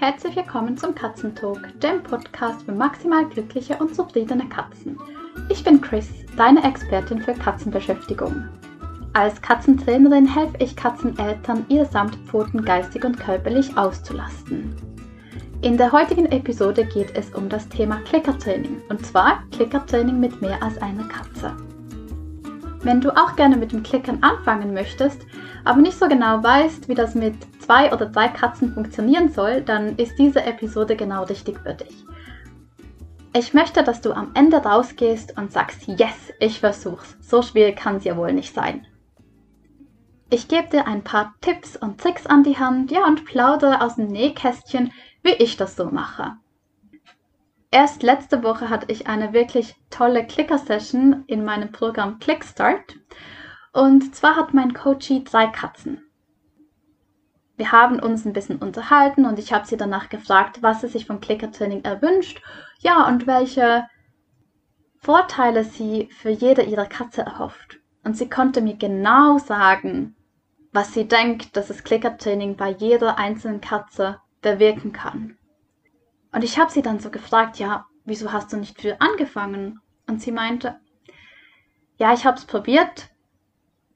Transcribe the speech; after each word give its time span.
Herzlich 0.00 0.34
willkommen 0.34 0.78
zum 0.78 0.94
Katzentalk, 0.94 1.78
dem 1.80 2.02
Podcast 2.02 2.62
für 2.62 2.72
maximal 2.72 3.26
glückliche 3.26 3.76
und 3.76 3.94
zufriedene 3.94 4.48
Katzen. 4.48 4.98
Ich 5.50 5.62
bin 5.62 5.78
Chris, 5.78 6.08
deine 6.38 6.64
Expertin 6.64 7.20
für 7.20 7.34
Katzenbeschäftigung. 7.34 8.48
Als 9.12 9.42
Katzentrainerin 9.42 10.26
helfe 10.26 10.56
ich 10.58 10.74
Katzeneltern, 10.74 11.66
ihre 11.68 11.84
Samtpfoten 11.84 12.64
geistig 12.64 13.04
und 13.04 13.20
körperlich 13.20 13.76
auszulasten. 13.76 14.74
In 15.60 15.76
der 15.76 15.92
heutigen 15.92 16.32
Episode 16.32 16.86
geht 16.86 17.14
es 17.14 17.34
um 17.34 17.50
das 17.50 17.68
Thema 17.68 17.96
Klickertraining 18.06 18.80
und 18.88 19.04
zwar 19.04 19.42
Klickertraining 19.50 20.18
mit 20.18 20.40
mehr 20.40 20.62
als 20.62 20.80
einer 20.80 21.04
Katze. 21.08 21.54
Wenn 22.82 23.02
du 23.02 23.10
auch 23.10 23.36
gerne 23.36 23.58
mit 23.58 23.72
dem 23.72 23.82
Klickern 23.82 24.22
anfangen 24.22 24.72
möchtest, 24.72 25.26
aber 25.64 25.80
nicht 25.80 25.98
so 25.98 26.08
genau 26.08 26.42
weißt, 26.42 26.88
wie 26.88 26.94
das 26.94 27.14
mit 27.14 27.34
zwei 27.60 27.92
oder 27.92 28.06
drei 28.06 28.28
Katzen 28.28 28.72
funktionieren 28.72 29.30
soll, 29.30 29.62
dann 29.62 29.96
ist 29.96 30.18
diese 30.18 30.42
Episode 30.42 30.96
genau 30.96 31.24
richtig 31.24 31.58
für 31.60 31.74
dich. 31.74 32.04
Ich 33.32 33.54
möchte, 33.54 33.84
dass 33.84 34.00
du 34.00 34.12
am 34.12 34.32
Ende 34.34 34.56
rausgehst 34.56 35.38
und 35.38 35.52
sagst, 35.52 35.86
yes, 35.86 36.32
ich 36.40 36.60
versuch's. 36.60 37.16
So 37.20 37.42
schwierig 37.42 37.76
kann 37.76 37.96
es 37.96 38.04
ja 38.04 38.16
wohl 38.16 38.32
nicht 38.32 38.54
sein. 38.54 38.86
Ich 40.30 40.48
gebe 40.48 40.68
dir 40.68 40.86
ein 40.86 41.02
paar 41.02 41.34
Tipps 41.40 41.76
und 41.76 42.00
Tricks 42.00 42.26
an 42.26 42.42
die 42.42 42.58
Hand, 42.58 42.90
ja, 42.90 43.04
und 43.04 43.24
plaudere 43.24 43.82
aus 43.82 43.96
dem 43.96 44.06
Nähkästchen, 44.06 44.92
wie 45.22 45.32
ich 45.32 45.56
das 45.56 45.76
so 45.76 45.86
mache. 45.86 46.36
Erst 47.72 48.02
letzte 48.02 48.42
Woche 48.42 48.68
hatte 48.68 48.90
ich 48.90 49.06
eine 49.06 49.32
wirklich 49.32 49.76
tolle 49.90 50.26
Clicker-Session 50.26 51.22
in 51.28 51.44
meinem 51.44 51.70
Programm 51.70 52.18
Clickstart. 52.18 52.96
Und 53.72 54.14
zwar 54.14 54.36
hat 54.36 54.54
mein 54.54 54.74
Coachie 54.74 55.22
drei 55.24 55.46
Katzen. 55.46 56.02
Wir 57.56 57.72
haben 57.72 58.00
uns 58.00 58.24
ein 58.24 58.32
bisschen 58.32 58.56
unterhalten 58.56 59.26
und 59.26 59.38
ich 59.38 59.52
habe 59.52 59.66
sie 59.66 59.76
danach 59.76 60.08
gefragt, 60.08 60.62
was 60.62 60.80
sie 60.80 60.88
sich 60.88 61.06
vom 61.06 61.20
Clicker-Training 61.20 61.84
erwünscht, 61.84 62.42
ja, 62.78 63.06
und 63.06 63.26
welche 63.26 63.86
Vorteile 64.96 65.64
sie 65.64 66.08
für 66.10 66.30
jede 66.30 66.62
ihrer 66.62 66.86
Katze 66.86 67.22
erhofft. 67.22 67.78
Und 68.02 68.16
sie 68.16 68.30
konnte 68.30 68.62
mir 68.62 68.76
genau 68.76 69.38
sagen, 69.38 70.16
was 70.72 70.94
sie 70.94 71.06
denkt, 71.06 71.56
dass 71.56 71.68
das 71.68 71.84
Clicker-Training 71.84 72.56
bei 72.56 72.70
jeder 72.70 73.18
einzelnen 73.18 73.60
Katze 73.60 74.20
bewirken 74.40 74.92
kann. 74.92 75.36
Und 76.32 76.44
ich 76.44 76.58
habe 76.58 76.70
sie 76.70 76.82
dann 76.82 77.00
so 77.00 77.10
gefragt, 77.10 77.58
ja, 77.58 77.86
wieso 78.04 78.32
hast 78.32 78.52
du 78.52 78.56
nicht 78.56 78.80
früher 78.80 78.96
angefangen? 79.00 79.80
Und 80.06 80.22
sie 80.22 80.32
meinte, 80.32 80.80
ja, 81.98 82.14
ich 82.14 82.24
habe 82.24 82.38
es 82.38 82.46
probiert. 82.46 83.09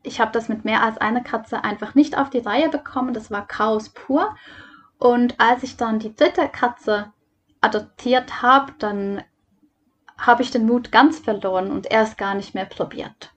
Ich 0.04 0.20
habe 0.20 0.30
das 0.30 0.48
mit 0.48 0.64
mehr 0.64 0.82
als 0.82 0.98
einer 0.98 1.22
Katze 1.22 1.64
einfach 1.64 1.94
nicht 1.94 2.16
auf 2.16 2.30
die 2.30 2.38
Reihe 2.38 2.68
bekommen. 2.68 3.12
Das 3.12 3.30
war 3.30 3.46
Chaos 3.46 3.88
pur. 3.88 4.36
Und 4.98 5.40
als 5.40 5.62
ich 5.62 5.76
dann 5.76 5.98
die 5.98 6.14
dritte 6.14 6.48
Katze 6.48 7.12
adoptiert 7.60 8.42
habe, 8.42 8.72
dann 8.78 9.22
habe 10.16 10.42
ich 10.42 10.52
den 10.52 10.66
Mut 10.66 10.92
ganz 10.92 11.18
verloren 11.18 11.72
und 11.72 11.90
erst 11.90 12.18
gar 12.18 12.34
nicht 12.34 12.54
mehr 12.54 12.66
probiert. 12.66 13.32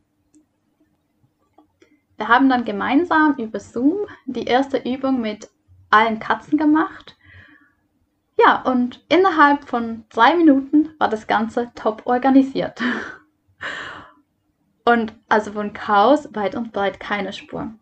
Wir 2.18 2.28
haben 2.28 2.50
dann 2.50 2.66
gemeinsam 2.66 3.36
über 3.38 3.60
Zoom 3.60 4.08
die 4.26 4.46
erste 4.46 4.78
Übung 4.78 5.22
mit 5.22 5.50
allen 5.90 6.20
Katzen 6.20 6.58
gemacht 6.58 7.18
ja, 8.40 8.62
und 8.62 9.04
innerhalb 9.10 9.68
von 9.68 10.06
drei 10.10 10.36
Minuten 10.36 10.90
war 11.00 11.10
das 11.10 11.28
Ganze 11.28 11.72
top 11.76 12.04
organisiert. 12.06 12.80
Und 14.88 15.14
also 15.28 15.52
von 15.52 15.74
Chaos 15.74 16.34
weit 16.34 16.56
und 16.56 16.72
breit 16.72 17.02
keine 17.02 17.34
Spur. 17.34 17.74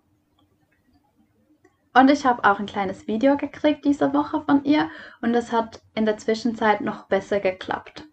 Und 1.94 2.09
ich 2.09 2.25
habe 2.25 2.44
auch 2.44 2.58
ein 2.58 2.66
kleines 2.66 3.06
Video 3.06 3.38
gekriegt 3.38 3.86
diese 3.86 4.12
Woche 4.12 4.42
von 4.42 4.64
ihr 4.64 4.89
und 5.22 5.36
es 5.36 5.52
hat 5.52 5.84
in 5.94 6.07
der 6.07 6.18
Zwischenzeit 6.18 6.81
noch 6.81 7.06
besser 7.06 7.40
geklappt. 7.40 8.07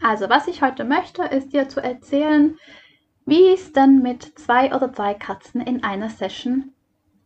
Also 0.00 0.30
was 0.30 0.46
ich 0.46 0.62
heute 0.62 0.84
möchte, 0.84 1.24
ist 1.24 1.52
dir 1.52 1.68
zu 1.68 1.82
erzählen, 1.82 2.56
wie 3.26 3.48
es 3.48 3.72
denn 3.72 4.00
mit 4.00 4.38
zwei 4.38 4.72
oder 4.72 4.86
drei 4.86 5.14
Katzen 5.14 5.60
in 5.60 5.82
einer 5.82 6.10
Session 6.10 6.72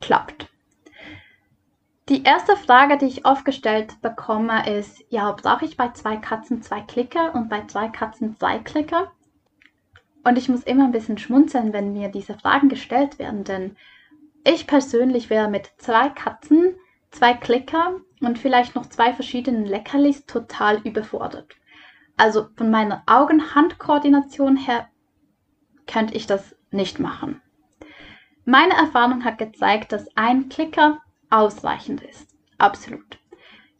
klappt. 0.00 0.49
Die 2.09 2.22
erste 2.22 2.56
Frage, 2.56 2.97
die 2.97 3.09
ich 3.09 3.27
oft 3.27 3.45
gestellt 3.45 4.00
bekomme, 4.00 4.75
ist, 4.75 5.05
ja, 5.11 5.31
brauche 5.33 5.66
ich 5.66 5.77
bei 5.77 5.91
zwei 5.91 6.16
Katzen 6.16 6.62
zwei 6.62 6.81
Klicker 6.81 7.34
und 7.34 7.50
bei 7.50 7.66
zwei 7.66 7.89
Katzen 7.89 8.39
zwei 8.39 8.59
Klicker? 8.59 9.12
Und 10.25 10.38
ich 10.38 10.49
muss 10.49 10.62
immer 10.62 10.84
ein 10.84 10.93
bisschen 10.93 11.19
schmunzeln, 11.19 11.72
wenn 11.72 11.93
mir 11.93 12.09
diese 12.09 12.34
Fragen 12.38 12.69
gestellt 12.69 13.19
werden, 13.19 13.44
denn 13.44 13.77
ich 14.44 14.66
persönlich 14.66 15.31
wäre 15.31 15.49
mit 15.49 15.71
zwei 15.78 16.09
Katzen, 16.09 16.75
zwei 17.10 17.34
Klicker 17.34 18.00
und 18.21 18.38
vielleicht 18.38 18.75
noch 18.75 18.87
zwei 18.87 19.12
verschiedenen 19.12 19.66
Leckerlis 19.66 20.27
total 20.27 20.81
überfordert. 20.83 21.55
Also 22.16 22.49
von 22.56 22.71
meiner 22.71 23.03
Augen-Hand-Koordination 23.06 24.56
her 24.56 24.88
könnte 25.87 26.15
ich 26.15 26.27
das 26.27 26.56
nicht 26.71 26.99
machen. 26.99 27.41
Meine 28.44 28.75
Erfahrung 28.75 29.25
hat 29.25 29.39
gezeigt, 29.39 29.93
dass 29.93 30.09
ein 30.16 30.49
Klicker 30.49 31.00
ausreichend 31.31 32.03
ist. 32.03 32.28
Absolut. 32.59 33.19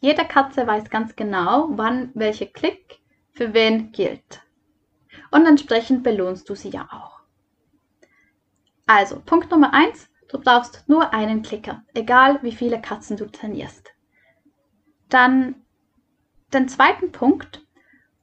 Jede 0.00 0.24
Katze 0.24 0.66
weiß 0.66 0.91
ganz 0.91 1.14
genau, 1.14 1.69
wann 1.72 2.10
welcher 2.14 2.47
Klick 2.47 3.00
für 3.32 3.54
wen 3.54 3.92
gilt. 3.92 4.42
Und 5.32 5.47
entsprechend 5.47 6.04
belohnst 6.04 6.48
du 6.48 6.54
sie 6.54 6.69
ja 6.69 6.88
auch. 6.93 7.20
Also, 8.87 9.19
Punkt 9.19 9.50
Nummer 9.50 9.72
eins: 9.72 10.09
du 10.28 10.38
brauchst 10.38 10.88
nur 10.88 11.12
einen 11.12 11.43
Klicker, 11.43 11.82
egal 11.94 12.38
wie 12.43 12.53
viele 12.53 12.81
Katzen 12.81 13.16
du 13.16 13.26
trainierst. 13.26 13.91
Dann 15.09 15.56
den 16.53 16.69
zweiten 16.69 17.12
Punkt, 17.12 17.66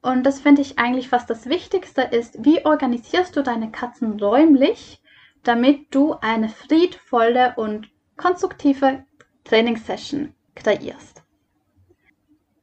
und 0.02 0.22
das 0.24 0.40
finde 0.40 0.62
ich 0.62 0.78
eigentlich 0.78 1.08
fast 1.08 1.28
das 1.28 1.46
Wichtigste, 1.46 2.02
ist, 2.02 2.44
wie 2.44 2.64
organisierst 2.64 3.34
du 3.36 3.42
deine 3.42 3.72
Katzen 3.72 4.20
räumlich, 4.20 5.02
damit 5.42 5.92
du 5.94 6.14
eine 6.14 6.48
friedvolle 6.48 7.54
und 7.56 7.90
konstruktive 8.16 9.04
Trainingssession 9.44 10.32
kreierst. 10.54 11.22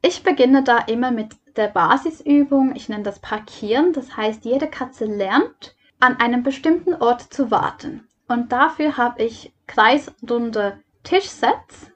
Ich 0.02 0.24
beginne 0.24 0.64
da 0.64 0.80
immer 0.80 1.12
mit 1.12 1.36
der 1.58 1.68
Basisübung, 1.68 2.76
ich 2.76 2.90
nenne 2.90 3.04
das 3.04 3.20
Parkieren, 3.20 3.94
das 3.94 4.16
heißt, 4.16 4.46
jede 4.46 4.68
Katze 4.70 5.06
lernt, 5.06 5.76
an 6.00 6.18
einem 6.18 6.44
bestimmten 6.44 6.94
Ort 6.94 7.22
zu 7.22 7.52
warten. 7.52 8.08
Und 8.28 8.52
dafür 8.52 8.98
habe 8.98 9.24
ich 9.24 9.54
kreisrunde 9.66 10.80
Tischsets, 11.04 11.92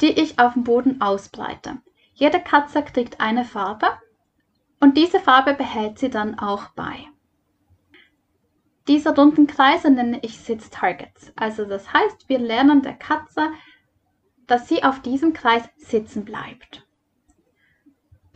die 0.00 0.10
ich 0.10 0.38
auf 0.38 0.54
dem 0.54 0.64
Boden 0.64 1.00
ausbreite. 1.00 1.78
Jede 2.14 2.40
Katze 2.40 2.82
kriegt 2.82 3.20
eine 3.20 3.44
Farbe 3.44 3.86
und 4.80 4.96
diese 4.96 5.20
Farbe 5.20 5.54
behält 5.54 5.98
sie 5.98 6.10
dann 6.10 6.38
auch 6.38 6.68
bei. 6.70 7.06
Diese 8.88 9.14
runden 9.14 9.46
Kreise 9.46 9.90
nenne 9.90 10.18
ich 10.22 10.38
Sitztargets. 10.38 11.32
Also 11.36 11.64
das 11.64 11.92
heißt, 11.92 12.28
wir 12.28 12.38
lernen 12.38 12.82
der 12.82 12.94
Katze 12.94 13.50
dass 14.46 14.68
sie 14.68 14.82
auf 14.84 15.00
diesem 15.00 15.32
Kreis 15.32 15.62
sitzen 15.76 16.24
bleibt. 16.24 16.81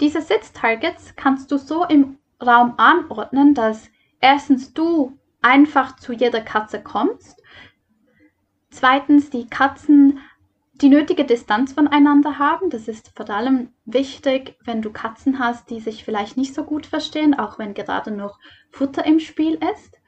Diese 0.01 0.21
Sitztargets 0.21 1.15
kannst 1.17 1.51
du 1.51 1.59
so 1.59 1.85
im 1.85 2.19
Raum 2.45 2.75
anordnen, 2.77 3.55
dass 3.55 3.89
erstens 4.21 4.75
du 4.75 5.19
einfach 5.41 5.97
zu 5.97 6.13
jeder 6.13 6.41
Katze 6.41 6.83
kommst, 6.83 7.43
zweitens 8.71 9.31
die 9.31 9.49
Katzen 9.49 10.21
die 10.83 10.89
nötige 10.89 11.25
Distanz 11.25 11.73
voneinander 11.73 12.39
haben. 12.39 12.71
Das 12.71 12.89
ist 12.89 13.13
vor 13.17 13.31
allem 13.31 13.71
wichtig, 13.85 14.57
wenn 14.65 14.83
du 14.83 14.93
Katzen 14.93 15.39
hast, 15.39 15.71
die 15.71 15.81
sich 15.81 16.05
vielleicht 16.05 16.37
nicht 16.37 16.55
so 16.55 16.65
gut 16.65 16.87
verstehen, 16.87 17.39
auch 17.39 17.59
wenn 17.59 17.75
gerade 17.75 18.11
noch 18.11 18.39
Futter 18.71 19.05
im 19.07 19.21
Spiel 19.21 19.59
ist. 19.73 20.01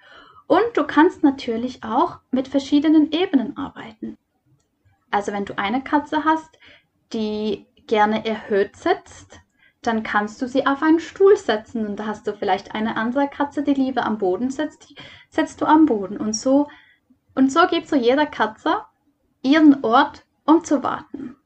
Und 0.47 0.65
du 0.75 0.84
kannst 0.84 1.23
natürlich 1.23 1.84
auch 1.84 2.19
mit 2.31 2.49
verschiedenen 2.49 3.12
Ebenen 3.12 3.56
arbeiten. 3.56 4.19
Also 5.11 5.32
wenn 5.32 5.44
du 5.44 5.58
eine 5.58 5.82
Katze 5.82 6.25
hast, 6.25 6.58
die 7.12 7.67
gerne 7.87 8.26
erhöht 8.26 8.76
sitzt, 8.76 9.41
dann 9.83 10.03
kannst 10.03 10.43
du 10.43 10.49
sie 10.49 10.67
auf 10.67 10.83
einen 10.83 11.01
Stuhl 11.01 11.37
setzen 11.37 11.87
und 11.87 11.97
da 11.97 12.07
hast 12.07 12.27
du 12.27 12.35
vielleicht 12.35 12.75
eine 12.75 12.97
andere 12.97 13.29
Katze, 13.29 13.63
die 13.63 13.75
lieber 13.75 14.05
am 14.05 14.19
Boden 14.19 14.51
sitzt, 14.51 14.91
die 14.91 14.97
setzt 15.31 15.61
du 15.61 15.67
am 15.67 15.87
Boden 15.87 16.17
und 16.17 16.35
so 16.35 16.69
und 17.35 17.53
so 17.53 17.67
gibst 17.69 17.93
du 17.93 17.97
jeder 17.97 18.27
Katze 18.27 18.83
ihren 19.43 19.85
Ort, 19.85 20.25
um 20.45 20.65
zu 20.65 20.83
warten. 20.83 21.37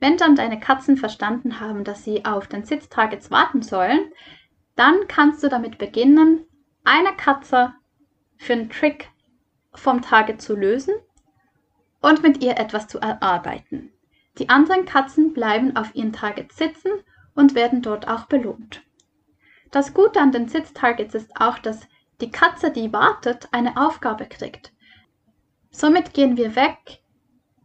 Wenn 0.00 0.18
dann 0.18 0.36
deine 0.36 0.60
Katzen 0.60 0.96
verstanden 0.96 1.60
haben, 1.60 1.84
dass 1.84 2.04
sie 2.04 2.24
auf 2.24 2.46
den 2.48 2.64
Sitztargets 2.64 3.30
warten 3.30 3.62
sollen, 3.62 4.12
dann 4.76 5.06
kannst 5.08 5.42
du 5.42 5.48
damit 5.48 5.78
beginnen, 5.78 6.44
eine 6.84 7.14
Katze 7.16 7.72
für 8.36 8.54
einen 8.54 8.68
Trick 8.68 9.08
vom 9.72 10.02
Target 10.02 10.42
zu 10.42 10.56
lösen 10.56 10.94
und 12.00 12.22
mit 12.22 12.42
ihr 12.42 12.58
etwas 12.58 12.88
zu 12.88 12.98
erarbeiten. 12.98 13.92
Die 14.38 14.48
anderen 14.48 14.84
Katzen 14.84 15.32
bleiben 15.32 15.76
auf 15.76 15.94
ihren 15.94 16.12
Targets 16.12 16.56
sitzen 16.56 16.90
und 17.34 17.54
werden 17.54 17.82
dort 17.82 18.08
auch 18.08 18.26
belohnt. 18.26 18.82
Das 19.70 19.94
Gute 19.94 20.20
an 20.20 20.32
den 20.32 20.48
Sitztargets 20.48 21.14
ist 21.14 21.40
auch, 21.40 21.58
dass 21.58 21.88
die 22.20 22.30
Katze, 22.30 22.70
die 22.70 22.92
wartet, 22.92 23.48
eine 23.52 23.76
Aufgabe 23.76 24.26
kriegt. 24.26 24.72
Somit 25.70 26.12
gehen 26.12 26.36
wir 26.36 26.54
weg 26.54 27.02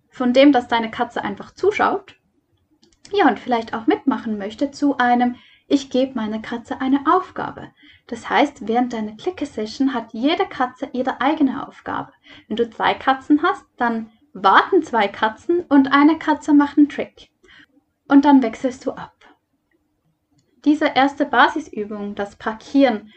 von 0.10 0.34
dem, 0.34 0.52
dass 0.52 0.68
deine 0.68 0.90
Katze 0.90 1.24
einfach 1.24 1.52
zuschaut, 1.52 2.16
ja, 3.12 3.28
und 3.28 3.40
vielleicht 3.40 3.74
auch 3.74 3.88
mitmachen 3.88 4.38
möchte, 4.38 4.72
zu 4.72 4.98
einem, 4.98 5.36
ich 5.68 5.90
gebe 5.90 6.16
meiner 6.16 6.40
Katze 6.40 6.82
eine 6.82 7.02
Aufgabe. 7.12 7.70
Das 8.08 8.30
heißt, 8.30 8.68
während 8.68 8.94
deiner 8.94 9.16
Clicker-Session 9.16 9.94
hat 9.94 10.14
jede 10.14 10.46
Katze 10.46 10.90
ihre 10.94 11.20
eigene 11.22 11.68
Aufgabe. 11.68 12.12
Wenn 12.48 12.58
du 12.58 12.70
zwei 12.70 12.94
Katzen 12.94 13.44
hast, 13.44 13.66
dann 13.76 14.12
warten 14.34 14.84
zwei 14.84 15.08
Katzen 15.08 15.62
und 15.68 15.92
eine 15.92 16.18
Katze 16.18 16.54
macht 16.54 16.78
einen 16.78 16.90
Trick. 16.90 17.30
Und 18.08 18.24
dann 18.24 18.42
wechselst 18.42 18.86
du 18.86 18.92
ab. 18.92 19.17
Diese 20.66 20.88
erste 20.88 21.26
Basisübung, 21.26 22.16
das 22.16 22.36
Parkieren, 22.36 23.14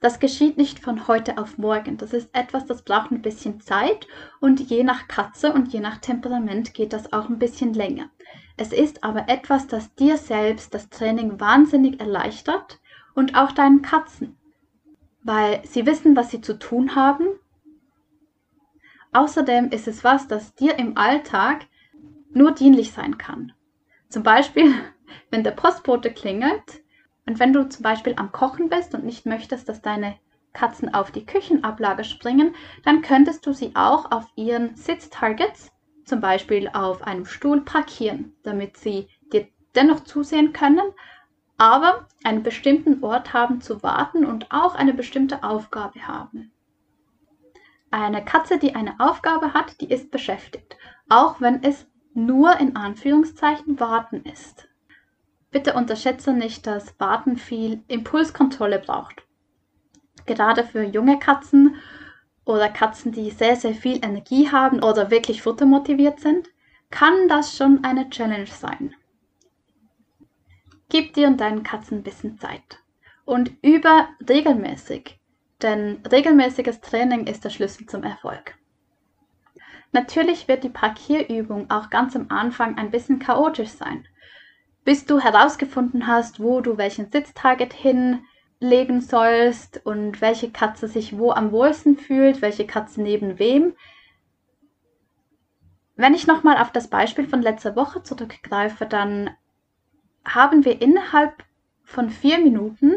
das 0.00 0.20
geschieht 0.20 0.56
nicht 0.56 0.78
von 0.78 1.08
heute 1.08 1.38
auf 1.38 1.58
morgen. 1.58 1.96
Das 1.96 2.12
ist 2.12 2.30
etwas, 2.32 2.66
das 2.66 2.82
braucht 2.82 3.10
ein 3.10 3.22
bisschen 3.22 3.60
Zeit 3.60 4.06
und 4.40 4.60
je 4.60 4.84
nach 4.84 5.08
Katze 5.08 5.52
und 5.52 5.72
je 5.72 5.80
nach 5.80 5.98
Temperament 5.98 6.72
geht 6.72 6.92
das 6.92 7.12
auch 7.12 7.28
ein 7.28 7.38
bisschen 7.38 7.74
länger. 7.74 8.08
Es 8.56 8.72
ist 8.72 9.02
aber 9.02 9.28
etwas, 9.28 9.66
das 9.66 9.94
dir 9.94 10.16
selbst 10.16 10.72
das 10.72 10.88
Training 10.88 11.40
wahnsinnig 11.40 12.00
erleichtert 12.00 12.80
und 13.14 13.36
auch 13.36 13.52
deinen 13.52 13.82
Katzen, 13.82 14.36
weil 15.22 15.64
sie 15.66 15.84
wissen, 15.84 16.14
was 16.14 16.30
sie 16.30 16.40
zu 16.40 16.58
tun 16.58 16.94
haben. 16.94 17.26
Außerdem 19.12 19.70
ist 19.70 19.88
es 19.88 20.04
was, 20.04 20.28
das 20.28 20.54
dir 20.54 20.78
im 20.78 20.96
Alltag 20.96 21.66
nur 22.30 22.52
dienlich 22.52 22.92
sein 22.92 23.18
kann. 23.18 23.52
Zum 24.08 24.22
Beispiel, 24.22 24.74
wenn 25.30 25.44
der 25.44 25.52
Postbote 25.52 26.12
klingelt 26.12 26.82
und 27.26 27.38
wenn 27.38 27.52
du 27.52 27.68
zum 27.68 27.82
Beispiel 27.82 28.14
am 28.16 28.32
Kochen 28.32 28.68
bist 28.68 28.94
und 28.94 29.04
nicht 29.04 29.26
möchtest, 29.26 29.68
dass 29.68 29.82
deine 29.82 30.16
Katzen 30.52 30.94
auf 30.94 31.10
die 31.10 31.26
Küchenablage 31.26 32.04
springen, 32.04 32.54
dann 32.84 33.02
könntest 33.02 33.46
du 33.46 33.52
sie 33.52 33.72
auch 33.74 34.10
auf 34.10 34.26
ihren 34.34 34.74
Sitztargets, 34.76 35.70
zum 36.04 36.20
Beispiel 36.20 36.68
auf 36.72 37.02
einem 37.02 37.26
Stuhl, 37.26 37.60
parkieren, 37.60 38.34
damit 38.42 38.76
sie 38.76 39.08
dir 39.32 39.46
dennoch 39.76 40.00
zusehen 40.00 40.52
können, 40.52 40.92
aber 41.58 42.08
einen 42.24 42.42
bestimmten 42.42 43.02
Ort 43.04 43.34
haben 43.34 43.60
zu 43.60 43.82
warten 43.82 44.24
und 44.24 44.50
auch 44.50 44.74
eine 44.74 44.94
bestimmte 44.94 45.42
Aufgabe 45.42 46.06
haben. 46.06 46.52
Eine 47.90 48.24
Katze, 48.24 48.58
die 48.58 48.74
eine 48.74 48.98
Aufgabe 49.00 49.54
hat, 49.54 49.80
die 49.80 49.90
ist 49.90 50.10
beschäftigt, 50.10 50.76
auch 51.08 51.40
wenn 51.40 51.62
es 51.62 51.86
nur 52.14 52.58
in 52.58 52.76
Anführungszeichen 52.76 53.80
warten 53.80 54.22
ist. 54.24 54.67
Bitte 55.50 55.72
unterschätze 55.74 56.32
nicht, 56.32 56.66
dass 56.66 56.98
Warten 57.00 57.36
viel 57.36 57.82
Impulskontrolle 57.88 58.78
braucht. 58.78 59.22
Gerade 60.26 60.62
für 60.62 60.82
junge 60.82 61.18
Katzen 61.18 61.76
oder 62.44 62.68
Katzen, 62.68 63.12
die 63.12 63.30
sehr, 63.30 63.56
sehr 63.56 63.74
viel 63.74 64.04
Energie 64.04 64.50
haben 64.50 64.82
oder 64.82 65.10
wirklich 65.10 65.42
futtermotiviert 65.42 66.20
sind, 66.20 66.48
kann 66.90 67.28
das 67.28 67.56
schon 67.56 67.82
eine 67.82 68.10
Challenge 68.10 68.46
sein. 68.46 68.94
Gib 70.90 71.14
dir 71.14 71.28
und 71.28 71.40
deinen 71.40 71.62
Katzen 71.62 71.98
ein 71.98 72.02
bisschen 72.02 72.38
Zeit 72.38 72.78
und 73.24 73.52
übe 73.62 74.06
regelmäßig, 74.26 75.18
denn 75.62 76.02
regelmäßiges 76.10 76.80
Training 76.80 77.26
ist 77.26 77.44
der 77.44 77.50
Schlüssel 77.50 77.86
zum 77.86 78.02
Erfolg. 78.02 78.56
Natürlich 79.92 80.48
wird 80.48 80.64
die 80.64 80.70
Parkierübung 80.70 81.70
auch 81.70 81.88
ganz 81.88 82.14
am 82.16 82.26
Anfang 82.28 82.76
ein 82.76 82.90
bisschen 82.90 83.18
chaotisch 83.18 83.70
sein 83.70 84.06
bis 84.88 85.04
du 85.04 85.20
herausgefunden 85.20 86.06
hast, 86.06 86.40
wo 86.40 86.62
du 86.62 86.78
welchen 86.78 87.10
Sitztarget 87.10 87.74
hinlegen 87.74 89.02
sollst 89.02 89.84
und 89.84 90.22
welche 90.22 90.50
Katze 90.50 90.88
sich 90.88 91.18
wo 91.18 91.30
am 91.30 91.52
wohlsten 91.52 91.98
fühlt, 91.98 92.40
welche 92.40 92.66
Katze 92.66 93.02
neben 93.02 93.38
wem. 93.38 93.74
Wenn 95.94 96.14
ich 96.14 96.26
nochmal 96.26 96.56
auf 96.56 96.72
das 96.72 96.88
Beispiel 96.88 97.26
von 97.28 97.42
letzter 97.42 97.76
Woche 97.76 98.02
zurückgreife, 98.02 98.86
dann 98.86 99.28
haben 100.24 100.64
wir 100.64 100.80
innerhalb 100.80 101.34
von 101.84 102.08
vier 102.08 102.38
Minuten 102.38 102.94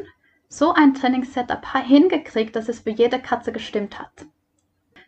so 0.47 0.73
ein 0.73 0.93
Trainingssetup 0.93 1.73
hingekriegt, 1.73 2.55
dass 2.55 2.69
es 2.69 2.79
für 2.79 2.91
jede 2.91 3.19
Katze 3.19 3.51
gestimmt 3.51 3.99
hat. 3.99 4.27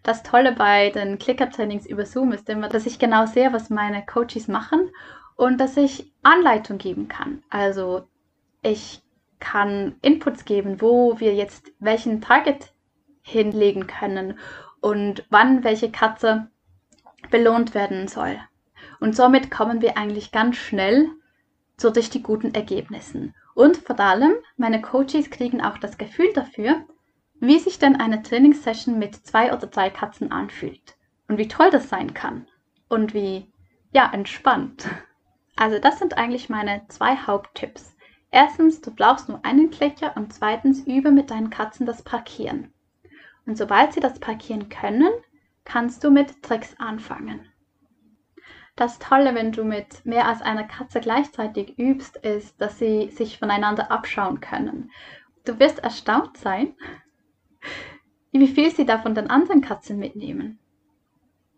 Das 0.03 0.21
Tolle 0.21 0.51
bei 0.51 0.89
den 0.89 1.17
Clicker-Trainings 1.17 1.85
über 1.85 2.05
Zoom 2.05 2.33
ist 2.33 2.49
immer, 2.49 2.67
dass 2.67 2.85
ich 2.85 2.99
genau 2.99 3.25
sehe, 3.25 3.53
was 3.53 3.69
meine 3.69 4.05
Coaches 4.05 4.49
machen 4.49 4.91
und 5.43 5.57
dass 5.57 5.75
ich 5.75 6.09
Anleitung 6.23 6.77
geben 6.77 7.09
kann. 7.09 7.43
Also 7.49 8.07
ich 8.61 9.01
kann 9.39 9.97
Inputs 10.01 10.45
geben, 10.45 10.79
wo 10.79 11.19
wir 11.19 11.35
jetzt 11.35 11.73
welchen 11.79 12.21
Target 12.21 12.73
hinlegen 13.21 13.85
können 13.85 14.39
und 14.79 15.25
wann 15.29 15.65
welche 15.65 15.91
Katze 15.91 16.47
belohnt 17.29 17.75
werden 17.75 18.07
soll. 18.07 18.39
Und 19.01 19.17
somit 19.17 19.51
kommen 19.51 19.81
wir 19.81 19.97
eigentlich 19.97 20.31
ganz 20.31 20.55
schnell 20.55 21.09
zu 21.75 21.89
richtig 21.89 22.23
guten 22.23 22.53
Ergebnissen. 22.53 23.35
Und 23.53 23.75
vor 23.75 23.99
allem, 23.99 24.35
meine 24.55 24.81
Coaches 24.81 25.29
kriegen 25.29 25.61
auch 25.61 25.77
das 25.77 25.97
Gefühl 25.97 26.31
dafür, 26.33 26.85
wie 27.41 27.59
sich 27.59 27.79
denn 27.79 27.97
eine 27.97 28.23
Trainingssession 28.23 28.97
mit 28.97 29.15
zwei 29.15 29.53
oder 29.53 29.67
drei 29.67 29.89
Katzen 29.89 30.31
anfühlt. 30.31 30.95
Und 31.27 31.37
wie 31.37 31.49
toll 31.49 31.69
das 31.69 31.89
sein 31.89 32.13
kann. 32.13 32.47
Und 32.87 33.13
wie, 33.13 33.51
ja, 33.91 34.09
entspannt. 34.13 34.87
Also 35.55 35.79
das 35.79 35.99
sind 35.99 36.17
eigentlich 36.17 36.49
meine 36.49 36.87
zwei 36.87 37.15
Haupttipps. 37.15 37.95
Erstens, 38.31 38.81
du 38.81 38.91
brauchst 38.91 39.29
nur 39.29 39.45
einen 39.45 39.69
Klicker 39.69 40.17
und 40.17 40.33
zweitens, 40.33 40.81
übe 40.87 41.11
mit 41.11 41.29
deinen 41.29 41.51
Katzen 41.51 41.85
das 41.85 42.01
Parkieren. 42.01 42.73
Und 43.45 43.57
sobald 43.57 43.93
sie 43.93 43.99
das 43.99 44.19
Parkieren 44.19 44.69
können, 44.69 45.11
kannst 45.65 46.03
du 46.03 46.09
mit 46.09 46.41
Tricks 46.41 46.75
anfangen. 46.79 47.47
Das 48.75 48.97
Tolle, 48.97 49.35
wenn 49.35 49.51
du 49.51 49.63
mit 49.63 50.03
mehr 50.03 50.27
als 50.27 50.41
einer 50.41 50.63
Katze 50.63 50.99
gleichzeitig 50.99 51.77
übst, 51.77 52.17
ist, 52.17 52.59
dass 52.59 52.79
sie 52.79 53.09
sich 53.09 53.37
voneinander 53.37 53.91
abschauen 53.91 54.39
können. 54.39 54.91
Du 55.45 55.59
wirst 55.59 55.79
erstaunt 55.79 56.37
sein, 56.37 56.73
wie 58.31 58.47
viel 58.47 58.71
sie 58.71 58.85
davon 58.85 59.13
den 59.13 59.29
anderen 59.29 59.61
Katzen 59.61 59.99
mitnehmen. 59.99 60.57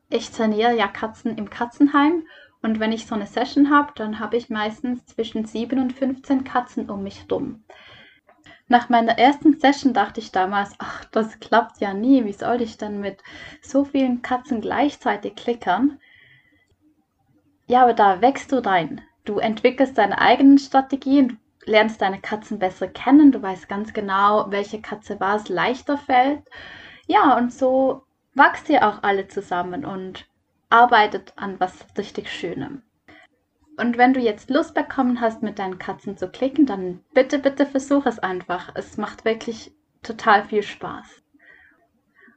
Ich 0.09 0.29
trainiere 0.29 0.75
ja 0.75 0.87
Katzen 0.87 1.37
im 1.37 1.49
Katzenheim 1.49 2.27
und 2.65 2.79
wenn 2.79 2.91
ich 2.91 3.05
so 3.05 3.13
eine 3.13 3.27
Session 3.27 3.69
habe, 3.69 3.93
dann 3.95 4.19
habe 4.19 4.37
ich 4.37 4.49
meistens 4.49 5.05
zwischen 5.05 5.45
7 5.45 5.79
und 5.79 5.93
15 5.93 6.43
Katzen 6.43 6.89
um 6.89 7.03
mich 7.03 7.25
rum. 7.31 7.63
Nach 8.67 8.89
meiner 8.89 9.19
ersten 9.19 9.59
Session 9.59 9.93
dachte 9.93 10.19
ich 10.19 10.31
damals, 10.31 10.73
ach, 10.79 11.05
das 11.05 11.39
klappt 11.39 11.79
ja 11.79 11.93
nie. 11.93 12.25
Wie 12.25 12.33
soll 12.33 12.63
ich 12.63 12.77
denn 12.77 12.99
mit 12.99 13.21
so 13.61 13.85
vielen 13.85 14.23
Katzen 14.23 14.61
gleichzeitig 14.61 15.35
klickern? 15.35 15.99
Ja, 17.67 17.83
aber 17.83 17.93
da 17.93 18.21
wächst 18.21 18.51
du 18.51 18.65
rein. 18.65 19.01
Du 19.25 19.37
entwickelst 19.37 19.99
deine 19.99 20.19
eigenen 20.19 20.57
Strategien, 20.57 21.39
du 21.59 21.71
lernst 21.71 22.01
deine 22.01 22.19
Katzen 22.19 22.57
besser 22.57 22.87
kennen, 22.87 23.31
du 23.31 23.43
weißt 23.43 23.69
ganz 23.69 23.93
genau, 23.93 24.47
welche 24.49 24.81
Katze 24.81 25.19
was 25.19 25.49
leichter 25.49 25.99
fällt. 25.99 26.41
Ja, 27.05 27.37
und 27.37 27.53
so 27.53 28.05
wachst 28.33 28.69
ihr 28.69 28.87
auch 28.87 29.03
alle 29.03 29.27
zusammen 29.27 29.85
und 29.85 30.27
arbeitet 30.75 31.31
an 31.37 31.57
was 31.59 31.85
richtig 31.97 32.29
Schönem. 32.29 32.83
Und 33.77 33.97
wenn 33.97 34.13
du 34.13 34.19
jetzt 34.19 34.49
Lust 34.49 34.73
bekommen 34.73 35.21
hast, 35.21 35.41
mit 35.41 35.57
deinen 35.57 35.79
Katzen 35.79 36.17
zu 36.17 36.29
klicken, 36.29 36.65
dann 36.65 37.01
bitte, 37.13 37.39
bitte 37.39 37.65
versuch 37.65 38.05
es 38.05 38.19
einfach. 38.19 38.71
Es 38.75 38.97
macht 38.97 39.23
wirklich 39.23 39.73
total 40.03 40.43
viel 40.43 40.63
Spaß. 40.63 41.23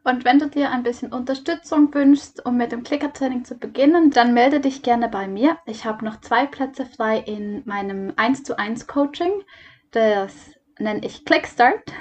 Und 0.04 0.24
wenn 0.24 0.38
du 0.38 0.48
dir 0.48 0.70
ein 0.70 0.84
bisschen 0.84 1.12
Unterstützung 1.12 1.92
wünschst, 1.92 2.46
um 2.46 2.56
mit 2.56 2.70
dem 2.70 2.84
Klickertraining 2.84 3.44
zu 3.44 3.56
beginnen, 3.56 4.10
dann 4.10 4.34
melde 4.34 4.60
dich 4.60 4.82
gerne 4.82 5.08
bei 5.08 5.26
mir. 5.26 5.58
Ich 5.66 5.84
habe 5.84 6.04
noch 6.04 6.20
zwei 6.20 6.46
Plätze 6.46 6.86
frei 6.86 7.18
in 7.18 7.62
meinem 7.66 8.12
1 8.16 8.44
zu 8.44 8.56
1 8.56 8.86
Coaching. 8.86 9.42
Das 9.90 10.32
nenne 10.78 11.04
ich 11.04 11.24
Clickstart. 11.24 11.92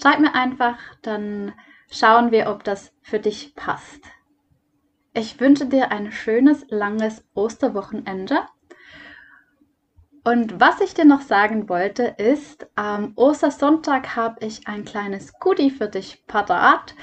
Schreib 0.00 0.18
mir 0.18 0.34
einfach, 0.34 0.78
dann 1.02 1.52
schauen 1.90 2.32
wir, 2.32 2.48
ob 2.48 2.64
das 2.64 2.92
für 3.02 3.18
dich 3.18 3.54
passt. 3.54 4.00
Ich 5.16 5.38
wünsche 5.38 5.66
dir 5.66 5.92
ein 5.92 6.10
schönes, 6.10 6.66
langes 6.70 7.24
Osterwochenende. 7.34 8.40
Und 10.24 10.58
was 10.58 10.80
ich 10.80 10.92
dir 10.94 11.04
noch 11.04 11.20
sagen 11.20 11.68
wollte, 11.68 12.02
ist, 12.18 12.66
am 12.74 13.12
Ostersonntag 13.14 14.16
habe 14.16 14.44
ich 14.44 14.66
ein 14.66 14.84
kleines 14.84 15.38
Goodie 15.38 15.70
für 15.70 15.86
dich 15.86 16.26
parat. 16.26 16.96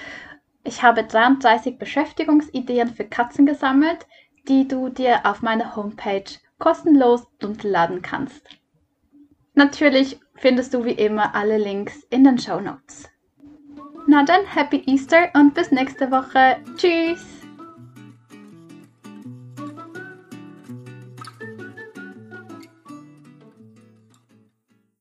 Ich 0.66 0.84
habe 0.84 1.06
33 1.06 1.78
Beschäftigungsideen 1.78 2.90
für 2.90 3.06
Katzen 3.06 3.46
gesammelt, 3.46 4.06
die 4.50 4.68
du 4.68 4.90
dir 4.90 5.26
auf 5.26 5.42
meiner 5.42 5.78
Homepage 5.78 6.26
kostenlos 6.60 7.26
runterladen 7.42 8.02
kannst. 8.02 8.50
Natürlich 9.54 10.20
findest 10.36 10.74
du 10.74 10.84
wie 10.84 10.92
immer 10.92 11.34
alle 11.34 11.58
Links 11.58 12.04
in 12.10 12.26
den 12.26 12.38
Show 12.38 12.60
Notes. 12.60 13.10
Na 14.08 14.26
dann, 14.26 14.46
Happy 14.46 14.84
Easter 14.86 15.30
und 15.34 15.54
bis 15.54 15.72
nächste 15.72 16.12
Woche. 16.12 16.58
Tschüss! 16.76 17.41